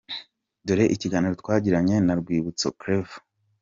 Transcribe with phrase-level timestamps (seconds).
[0.65, 3.15] Dore ikiganiro twagiranye na Rwibutso Claver:.